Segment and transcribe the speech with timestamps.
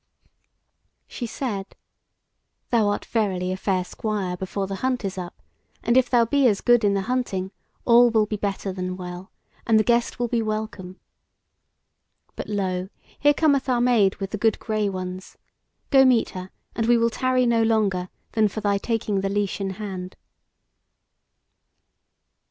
[1.05, 1.75] She said:
[2.71, 5.39] "Thou art verily a fair squire before the hunt is up,
[5.83, 7.51] and if thou be as good in the hunting,
[7.85, 9.29] all will be better than well,
[9.67, 10.99] and the guest will be welcome.
[12.35, 12.89] But lo!
[13.19, 15.37] here cometh our Maid with the good grey ones.
[15.91, 19.61] Go meet her, and we will tarry no longer than for thy taking the leash
[19.61, 20.15] in hand."